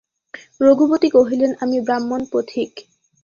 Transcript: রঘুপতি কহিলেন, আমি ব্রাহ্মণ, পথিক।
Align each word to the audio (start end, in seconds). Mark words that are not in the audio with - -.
রঘুপতি 0.61 1.07
কহিলেন, 1.09 1.51
আমি 1.59 1.77
ব্রাহ্মণ, 1.81 2.21
পথিক। 2.31 2.71